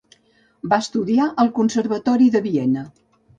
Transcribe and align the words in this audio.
Va 0.71 0.79
estudiar 0.83 1.27
al 1.43 1.51
Conservatori 1.59 2.31
de 2.37 2.43
Viena. 2.49 2.89